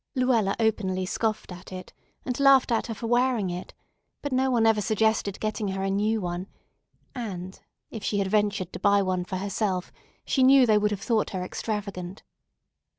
[0.15, 1.93] Luella openly scoffed at it,
[2.25, 3.75] and laughed at her for wearing it;
[4.23, 6.47] but no one ever suggested getting her a new one,
[7.13, 7.59] and,
[7.91, 9.93] if she had ventured to buy one for herself,
[10.25, 12.23] she knew they would have thought her extravagant.